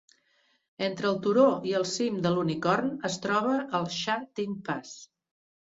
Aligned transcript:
Entre 0.85 1.07
el 1.09 1.19
turó 1.25 1.43
i 1.73 1.75
el 1.81 1.85
cim 1.91 2.17
de 2.25 2.33
l'Unicorn 2.37 2.91
es 3.11 3.21
troba 3.27 3.53
el 3.81 3.87
Sha 4.01 4.19
Tin 4.41 4.63
Pass. 4.71 5.01